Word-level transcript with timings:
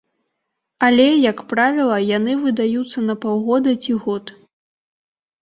Але, 0.87 1.03
як 1.31 1.43
правіла, 1.51 1.97
яны 2.17 2.33
выдаюцца 2.47 2.99
на 3.11 3.17
паўгода 3.27 3.77
ці 3.85 3.93
год. 4.09 4.35